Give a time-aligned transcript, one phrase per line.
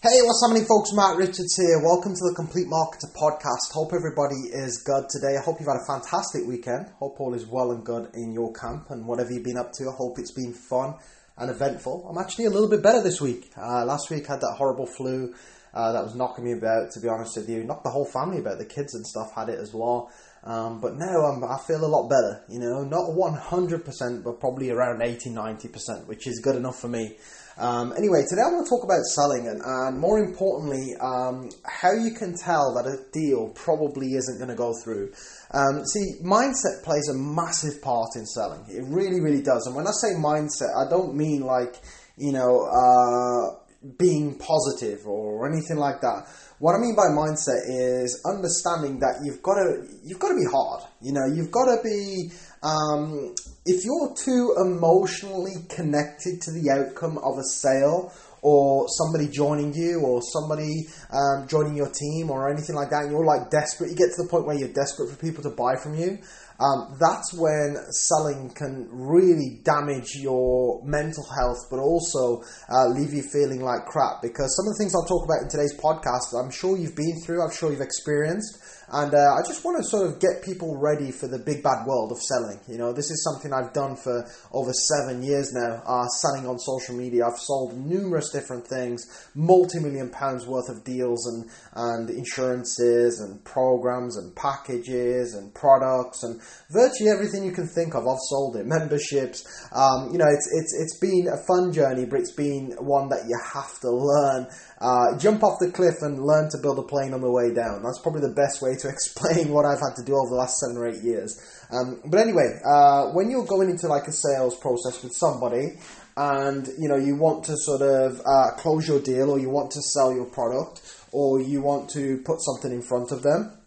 [0.00, 0.92] Hey, what's happening, folks?
[0.92, 1.82] Matt Richards here.
[1.82, 3.74] Welcome to the Complete Marketer podcast.
[3.74, 5.34] Hope everybody is good today.
[5.36, 6.86] I hope you've had a fantastic weekend.
[7.00, 9.90] Hope all is well and good in your camp and whatever you've been up to.
[9.90, 10.94] I hope it's been fun
[11.36, 12.06] and eventful.
[12.08, 13.50] I'm actually a little bit better this week.
[13.58, 15.34] Uh, last week I had that horrible flu
[15.74, 17.64] uh, that was knocking me about, to be honest with you.
[17.64, 18.58] Knocked the whole family about.
[18.58, 20.12] The kids and stuff had it as well.
[20.44, 24.70] Um, but now I'm, I feel a lot better, you know, not 100%, but probably
[24.70, 27.16] around 80 90%, which is good enough for me.
[27.58, 31.90] Um, anyway, today I want to talk about selling and, and more importantly, um, how
[31.90, 35.10] you can tell that a deal probably isn't going to go through.
[35.50, 38.64] Um, see, mindset plays a massive part in selling.
[38.68, 39.66] It really, really does.
[39.66, 41.74] And when I say mindset, I don't mean like,
[42.16, 43.67] you know, uh,
[43.98, 46.26] being positive or anything like that.
[46.58, 50.46] What I mean by mindset is understanding that you've got to you've got to be
[50.50, 50.82] hard.
[51.00, 52.30] You know, you've got to be
[52.62, 59.74] um, if you're too emotionally connected to the outcome of a sale or somebody joining
[59.74, 63.90] you or somebody um, joining your team or anything like that, and you're like desperate,
[63.90, 66.18] you get to the point where you're desperate for people to buy from you,
[66.60, 73.22] um, that's when selling can really damage your mental health, but also uh, leave you
[73.22, 74.22] feeling like crap.
[74.22, 77.20] Because some of the things I'll talk about in today's podcast, I'm sure you've been
[77.24, 78.58] through, I'm sure you've experienced.
[78.90, 81.86] And uh, I just want to sort of get people ready for the big bad
[81.86, 82.58] world of selling.
[82.66, 86.58] You know, this is something I've done for over seven years now, uh, selling on
[86.58, 87.26] social media.
[87.26, 93.44] I've sold numerous different things, multi million pounds worth of deals and, and insurances and
[93.44, 96.40] programs and packages and products and
[96.70, 98.06] virtually everything you can think of.
[98.06, 99.46] I've sold it, memberships.
[99.72, 103.26] Um, you know, it's, it's, it's been a fun journey, but it's been one that
[103.28, 104.46] you have to learn
[104.80, 107.82] uh, jump off the cliff and learn to build a plane on the way down.
[107.82, 110.58] That's probably the best way to explain what I've had to do over the last
[110.58, 111.34] seven or eight years.
[111.70, 115.78] Um, but anyway, uh, when you're going into like a sales process with somebody,
[116.16, 119.70] and you know you want to sort of uh, close your deal, or you want
[119.72, 120.82] to sell your product,
[121.12, 123.57] or you want to put something in front of them.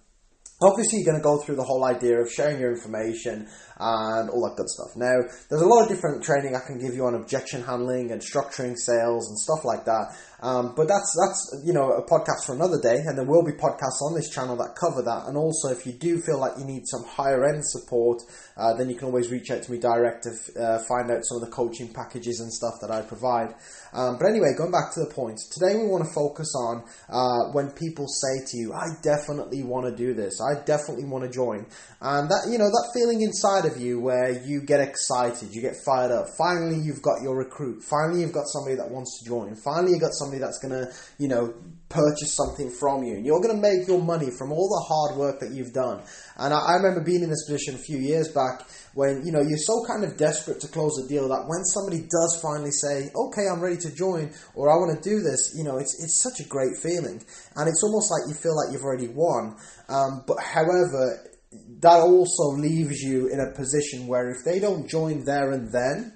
[0.64, 3.48] Obviously, you're going to go through the whole idea of sharing your information
[3.82, 4.96] and all that good stuff.
[4.96, 8.22] Now, there's a lot of different training I can give you on objection handling and
[8.22, 10.14] structuring sales and stuff like that.
[10.42, 13.52] Um, but that's that's you know a podcast for another day, and there will be
[13.52, 15.28] podcasts on this channel that cover that.
[15.28, 18.24] And also, if you do feel like you need some higher end support,
[18.58, 21.38] uh, then you can always reach out to me direct to uh, find out some
[21.38, 23.54] of the coaching packages and stuff that I provide.
[23.94, 27.54] Um, but anyway, going back to the point, today we want to focus on uh,
[27.54, 30.42] when people say to you, "I definitely want to do this.
[30.42, 31.68] I definitely want to join,"
[32.02, 35.76] and that you know that feeling inside of you where you get excited, you get
[35.86, 36.28] fired up.
[36.38, 37.84] Finally, you've got your recruit.
[37.84, 39.56] Finally, you've got somebody that wants to join.
[39.56, 41.54] Finally, you've got somebody somebody that's going to, you know,
[41.90, 43.16] purchase something from you.
[43.16, 46.02] And you're going to make your money from all the hard work that you've done.
[46.38, 49.42] And I, I, remember being in this position a few years back when, you know,
[49.42, 53.12] you're so kind of desperate to close a deal that when somebody does finally say,
[53.14, 56.22] okay, I'm ready to join or I want to do this, you know, it's, it's
[56.22, 57.22] such a great feeling.
[57.56, 59.58] And it's almost like you feel like you've already won.
[59.90, 65.26] Um, but however, that also leaves you in a position where if they don't join
[65.26, 66.14] there and then,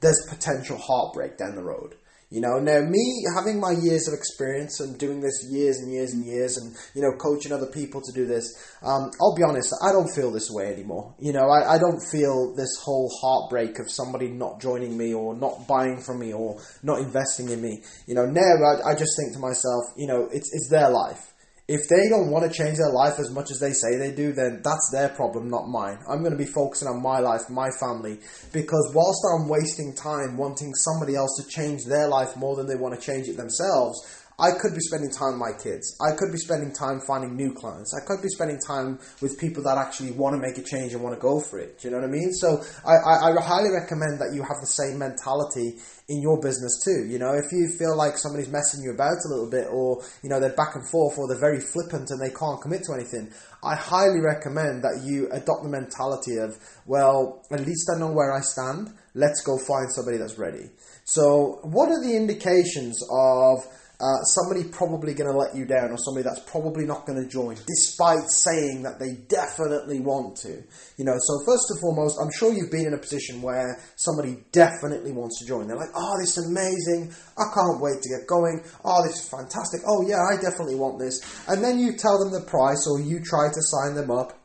[0.00, 1.96] there's potential heartbreak down the road.
[2.30, 6.12] You know, now me having my years of experience and doing this years and years
[6.12, 9.74] and years and, you know, coaching other people to do this, um, I'll be honest,
[9.82, 11.14] I don't feel this way anymore.
[11.18, 15.34] You know, I, I don't feel this whole heartbreak of somebody not joining me or
[15.34, 17.82] not buying from me or not investing in me.
[18.06, 21.32] You know, now I, I just think to myself, you know, it's, it's their life
[21.68, 24.32] if they don't want to change their life as much as they say they do,
[24.32, 25.98] then that's their problem, not mine.
[26.08, 28.20] I'm going to be focusing on my life, my family,
[28.54, 32.76] because whilst I'm wasting time wanting somebody else to change their life more than they
[32.76, 34.00] want to change it themselves,
[34.38, 35.98] I could be spending time with my kids.
[36.00, 37.90] I could be spending time finding new clients.
[37.90, 41.02] I could be spending time with people that actually want to make a change and
[41.02, 41.80] want to go for it.
[41.80, 42.32] Do you know what I mean?
[42.32, 46.80] So I, I, I highly recommend that you have the same mentality in your business
[46.84, 47.04] too.
[47.10, 50.30] You know, if you feel like somebody's messing you about a little bit or, you
[50.30, 53.34] know, they're back and forth or they're very flippant and they can't commit to anything,
[53.62, 56.56] I highly recommend that you adopt the mentality of,
[56.86, 58.94] well, at least I know where I stand.
[59.14, 60.70] Let's go find somebody that's ready.
[61.04, 63.66] So what are the indications of
[64.00, 67.28] uh, somebody probably going to let you down or somebody that's probably not going to
[67.28, 70.62] join despite saying that they definitely want to.
[70.96, 74.44] You know so first and foremost i'm sure you've been in a position where somebody
[74.52, 75.66] definitely wants to join.
[75.66, 77.12] They're like oh this is amazing.
[77.36, 78.62] I can't wait to get going.
[78.84, 79.80] Oh this is fantastic.
[79.86, 81.18] Oh yeah i definitely want this.
[81.48, 84.38] And then you tell them the price or you try to sign them up.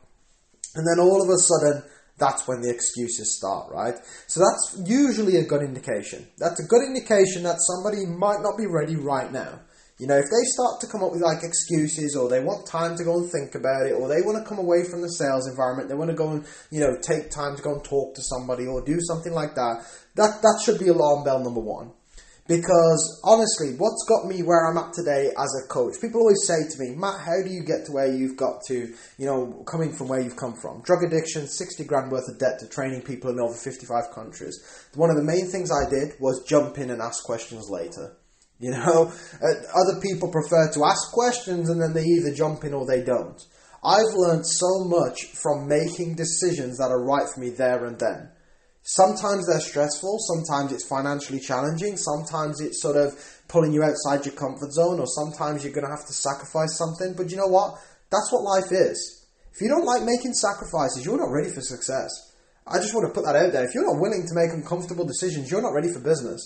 [0.74, 3.94] And then all of a sudden that's when the excuses start, right?
[4.26, 6.26] So that's usually a good indication.
[6.38, 9.60] That's a good indication that somebody might not be ready right now.
[9.98, 12.96] You know, if they start to come up with like excuses or they want time
[12.96, 15.48] to go and think about it or they want to come away from the sales
[15.48, 18.22] environment, they want to go and, you know, take time to go and talk to
[18.22, 21.92] somebody or do something like that, that, that should be alarm bell number one.
[22.46, 25.94] Because honestly, what's got me where I'm at today as a coach?
[25.98, 28.92] People always say to me, Matt, how do you get to where you've got to,
[29.16, 30.82] you know, coming from where you've come from?
[30.82, 34.60] Drug addiction, 60 grand worth of debt to training people in over 55 countries.
[34.94, 38.18] One of the main things I did was jump in and ask questions later.
[38.58, 39.10] You know,
[39.42, 43.02] uh, other people prefer to ask questions and then they either jump in or they
[43.02, 43.40] don't.
[43.82, 48.30] I've learned so much from making decisions that are right for me there and then.
[48.84, 53.16] Sometimes they're stressful, sometimes it's financially challenging, sometimes it's sort of
[53.48, 57.14] pulling you outside your comfort zone, or sometimes you're going to have to sacrifice something.
[57.16, 57.80] But you know what?
[58.12, 59.24] That's what life is.
[59.54, 62.12] If you don't like making sacrifices, you're not ready for success.
[62.66, 63.64] I just want to put that out there.
[63.64, 66.44] If you're not willing to make uncomfortable decisions, you're not ready for business.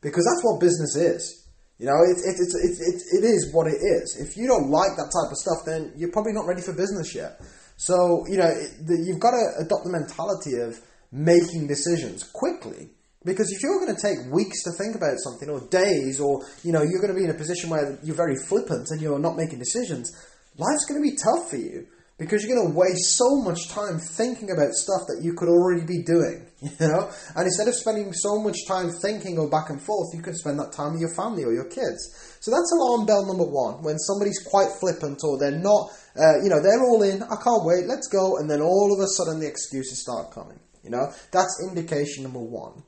[0.00, 1.48] Because that's what business is.
[1.78, 4.14] You know, it, it, it, it, it, it is what it is.
[4.20, 7.14] If you don't like that type of stuff, then you're probably not ready for business
[7.14, 7.40] yet.
[7.76, 10.78] So, you know, it, the, you've got to adopt the mentality of,
[11.12, 12.90] making decisions quickly.
[13.24, 16.72] Because if you're going to take weeks to think about something, or days, or you
[16.72, 19.36] know you're going to be in a position where you're very flippant and you're not
[19.36, 20.10] making decisions,
[20.56, 21.86] life's going to be tough for you
[22.20, 25.84] because you're going to waste so much time thinking about stuff that you could already
[25.84, 26.46] be doing.
[26.60, 30.20] You know, and instead of spending so much time thinking or back and forth, you
[30.20, 32.36] can spend that time with your family or your kids.
[32.40, 33.82] So that's alarm bell number one.
[33.82, 35.88] When somebody's quite flippant or they're not,
[36.20, 37.22] uh, you know, they're all in.
[37.22, 37.86] I can't wait.
[37.88, 40.60] Let's go, and then all of a sudden the excuses start coming.
[40.82, 42.82] You know, that's indication number one.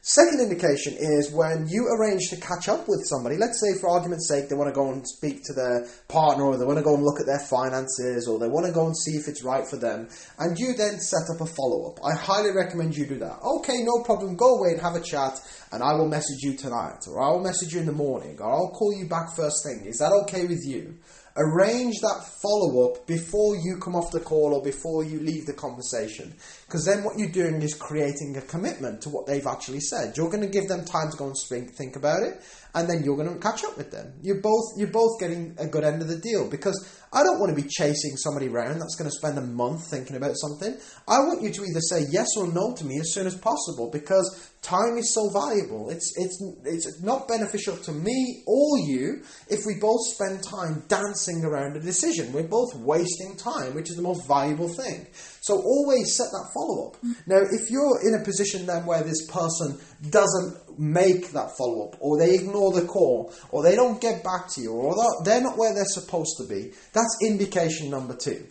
[0.00, 3.36] Second indication is when you arrange to catch up with somebody.
[3.36, 6.56] Let's say, for argument's sake, they want to go and speak to their partner, or
[6.56, 8.96] they want to go and look at their finances, or they want to go and
[8.96, 10.08] see if it's right for them,
[10.38, 11.98] and you then set up a follow up.
[12.04, 13.40] I highly recommend you do that.
[13.42, 14.36] Okay, no problem.
[14.36, 15.40] Go away and have a chat,
[15.72, 18.50] and I will message you tonight, or I will message you in the morning, or
[18.50, 19.84] I'll call you back first thing.
[19.84, 20.94] Is that okay with you?
[21.38, 25.52] arrange that follow up before you come off the call or before you leave the
[25.52, 26.34] conversation.
[26.66, 30.16] Because then what you're doing is creating a commitment to what they've actually said.
[30.16, 31.36] You're going to give them time to go and
[31.70, 32.40] think about it,
[32.74, 34.12] and then you're going to catch up with them.
[34.22, 37.56] You're both you're both getting a good end of the deal because I don't want
[37.56, 40.76] to be chasing somebody around that's going to spend a month thinking about something.
[41.06, 43.90] I want you to either say yes or no to me as soon as possible
[43.90, 45.88] because time is so valuable.
[45.88, 51.44] It's it's it's not beneficial to me or you if we both spend time dancing
[51.44, 52.32] around a decision.
[52.32, 55.06] We're both wasting time, which is the most valuable thing.
[55.40, 57.00] So always set that follow up.
[57.00, 57.14] Mm.
[57.26, 59.78] Now, if you're in a position then where this person
[60.10, 64.48] doesn't make that follow up, or they ignore the call, or they don't get back
[64.54, 68.46] to you, or they're not where they're supposed to be, that's indication number two.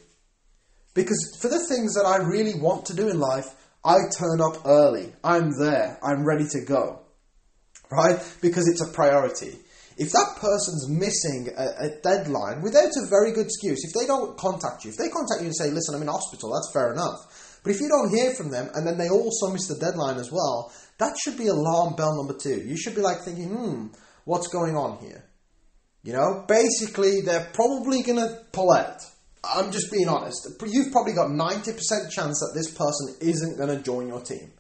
[0.94, 3.46] Because for the things that I really want to do in life,
[3.86, 5.14] I turn up early.
[5.24, 6.00] I'm there.
[6.04, 7.02] I'm ready to go.
[7.90, 8.18] Right?
[8.42, 9.56] Because it's a priority.
[9.98, 14.38] If that person's missing a, a, deadline without a very good excuse, if they don't
[14.38, 17.47] contact you, if they contact you and say, listen, I'm in hospital, that's fair enough.
[17.64, 20.32] But if you don't hear from them and then they also miss the deadline as
[20.32, 22.62] well, that should be alarm bell number two.
[22.66, 23.88] You should be like thinking, hmm,
[24.26, 25.24] what's going on here?
[26.04, 29.02] You know, basically, they're probably going to pull out.
[29.44, 30.48] I'm just being honest.
[30.66, 31.76] You've probably got 90%
[32.12, 34.52] chance that this person isn't going to join your team.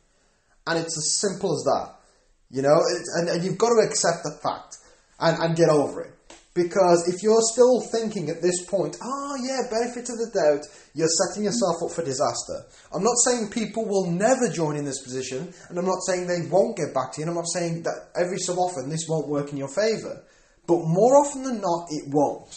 [0.65, 1.95] And it's as simple as that.
[2.49, 2.79] You know,
[3.15, 4.77] and, and you've got to accept the fact
[5.19, 6.16] and, and get over it.
[6.57, 10.65] Because if you're still thinking at this point, oh yeah, benefit of the doubt,
[10.95, 12.65] you're setting yourself up for disaster.
[12.91, 16.49] I'm not saying people will never join in this position, and I'm not saying they
[16.49, 19.29] won't get back to you, and I'm not saying that every so often this won't
[19.29, 20.25] work in your favour.
[20.65, 22.49] But more often than not, it won't.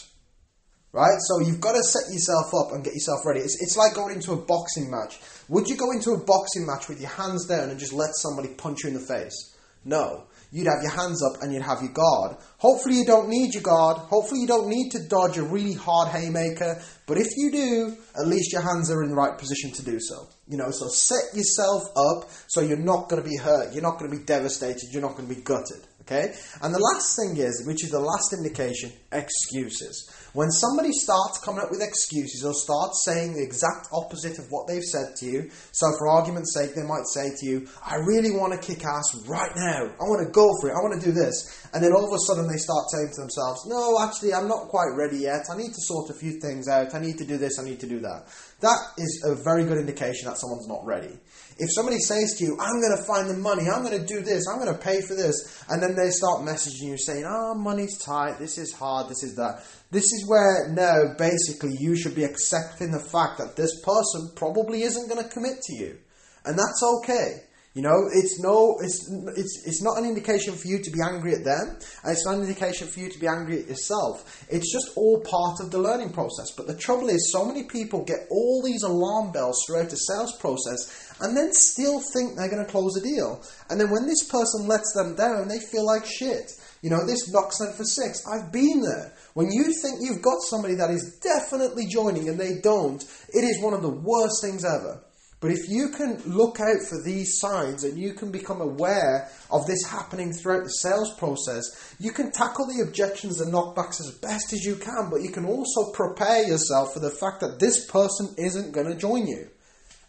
[0.93, 1.21] Right?
[1.29, 3.41] So you've got to set yourself up and get yourself ready.
[3.41, 5.21] It's, it's like going into a boxing match.
[5.51, 8.49] Would you go into a boxing match with your hands down and just let somebody
[8.55, 9.55] punch you in the face?
[9.85, 12.37] No you'd have your hands up and you'd have your guard.
[12.59, 13.99] Hopefully, you don't need your guard.
[13.99, 16.81] Hopefully, you don't need to dodge a really hard haymaker.
[17.07, 19.99] But if you do, at least your hands are in the right position to do
[20.01, 20.29] so.
[20.47, 23.73] You know, so set yourself up so you're not going to be hurt.
[23.73, 24.89] You're not going to be devastated.
[24.93, 25.87] You're not going to be gutted.
[26.03, 26.35] Okay?
[26.63, 30.11] And the last thing is, which is the last indication, excuses.
[30.33, 34.69] When somebody starts coming up with excuses or starts saying the exact opposite of what
[34.69, 38.31] they've said to you, so for argument's sake, they might say to you, I really
[38.31, 39.91] want to kick ass right now.
[39.91, 40.79] I want to go for it.
[40.79, 41.67] I want to do this.
[41.75, 44.69] And then all of a sudden they start saying to themselves, No, actually, I'm not
[44.69, 45.47] quite ready yet.
[45.51, 46.95] I need to sort a few things out.
[46.95, 47.59] I need to do this.
[47.59, 48.27] I need to do that.
[48.61, 51.19] That is a very good indication that someone's not ready.
[51.59, 54.21] If somebody says to you, I'm going to find the money, I'm going to do
[54.21, 57.55] this, I'm going to pay for this, and then they start messaging you saying, oh,
[57.55, 59.65] money's tight, this is hard, this is that.
[59.91, 64.83] This is where no, basically you should be accepting the fact that this person probably
[64.83, 65.99] isn't going to commit to you.
[66.45, 67.45] And that's okay.
[67.73, 71.35] You know, it's no, it's it's it's not an indication for you to be angry
[71.35, 74.45] at them, and it's not an indication for you to be angry at yourself.
[74.51, 76.51] It's just all part of the learning process.
[76.57, 80.37] But the trouble is, so many people get all these alarm bells throughout the sales
[80.41, 83.41] process, and then still think they're going to close a deal.
[83.69, 86.51] And then when this person lets them down, they feel like shit.
[86.83, 88.27] You know, this knocks them for six.
[88.27, 89.13] I've been there.
[89.35, 93.01] When you think you've got somebody that is definitely joining and they don't,
[93.33, 95.05] it is one of the worst things ever.
[95.41, 99.67] But if you can look out for these signs and you can become aware of
[99.67, 101.65] this happening throughout the sales process,
[101.99, 105.47] you can tackle the objections and knockbacks as best as you can, but you can
[105.47, 109.49] also prepare yourself for the fact that this person isn't going to join you.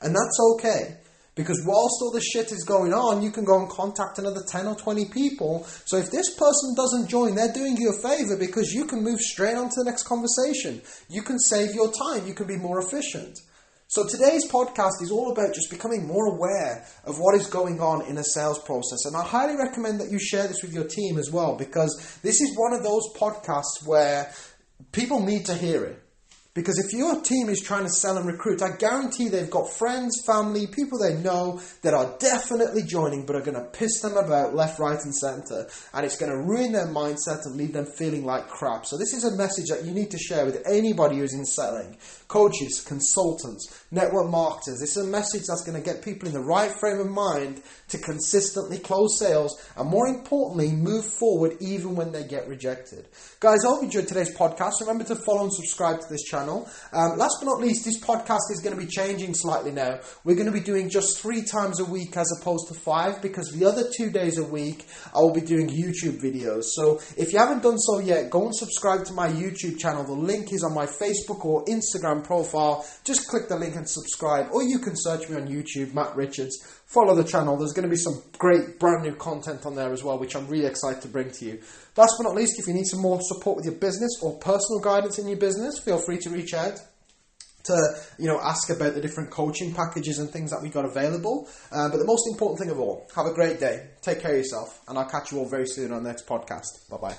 [0.02, 0.98] And that's okay.
[1.34, 4.68] Because whilst all this shit is going on, you can go and contact another 10
[4.68, 5.64] or 20 people.
[5.86, 9.22] So if this person doesn't join, they're doing you a favor because you can move
[9.22, 10.82] straight on to the next conversation.
[11.10, 13.40] You can save your time, you can be more efficient.
[13.92, 18.06] So today's podcast is all about just becoming more aware of what is going on
[18.06, 19.04] in a sales process.
[19.04, 22.40] And I highly recommend that you share this with your team as well because this
[22.40, 24.32] is one of those podcasts where
[24.94, 26.02] people need to hear it.
[26.53, 30.22] Because if your team is trying to sell and recruit, I guarantee they've got friends,
[30.25, 34.53] family, people they know that are definitely joining but are going to piss them about
[34.53, 35.70] left, right, and centre.
[35.93, 38.86] And it's going to ruin their mindset and leave them feeling like crap.
[38.86, 41.96] So, this is a message that you need to share with anybody who's in selling
[42.27, 44.79] coaches, consultants, network marketers.
[44.79, 47.62] This is a message that's going to get people in the right frame of mind
[47.89, 53.08] to consistently close sales and, more importantly, move forward even when they get rejected.
[53.39, 54.81] Guys, I hope you enjoyed today's podcast.
[54.81, 56.70] Remember to follow and subscribe to this channel.
[56.94, 60.00] Um, last but not least, this podcast is going to be changing slightly now.
[60.24, 63.52] We're going to be doing just three times a week as opposed to five because
[63.52, 66.64] the other two days a week I will be doing YouTube videos.
[66.74, 70.04] So if you haven't done so yet, go and subscribe to my YouTube channel.
[70.04, 72.86] The link is on my Facebook or Instagram profile.
[73.04, 76.58] Just click the link and subscribe, or you can search me on YouTube, Matt Richards.
[76.86, 77.56] Follow the channel.
[77.56, 80.46] There's going to be some great brand new content on there as well, which I'm
[80.48, 81.62] really excited to bring to you.
[81.96, 84.82] Last but not least, if you need some more support with your business or personal
[84.82, 86.80] guidance in your business, feel free to reach out
[87.64, 91.48] to you know ask about the different coaching packages and things that we got available.
[91.72, 94.38] Uh, but the most important thing of all, have a great day, take care of
[94.38, 96.90] yourself, and I'll catch you all very soon on the next podcast.
[96.90, 97.16] Bye bye.